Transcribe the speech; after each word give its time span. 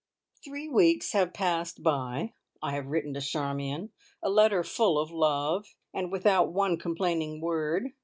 Three 0.43 0.67
weeks 0.67 1.11
have 1.11 1.31
passed 1.31 1.83
by. 1.83 2.33
I 2.59 2.71
have 2.71 2.87
written 2.87 3.13
to 3.13 3.21
Charmion, 3.21 3.91
a 4.23 4.31
letter 4.31 4.63
full 4.63 4.97
of 4.97 5.11
love, 5.11 5.75
and 5.93 6.11
without 6.11 6.51
one 6.51 6.77
complaining 6.79 7.39
word. 7.39 7.89